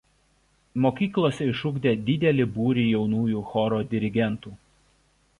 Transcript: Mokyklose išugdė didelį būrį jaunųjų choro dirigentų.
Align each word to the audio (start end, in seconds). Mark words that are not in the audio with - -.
Mokyklose 0.85 1.49
išugdė 1.49 1.91
didelį 2.07 2.47
būrį 2.55 2.85
jaunųjų 2.85 3.43
choro 3.51 3.83
dirigentų. 3.93 4.55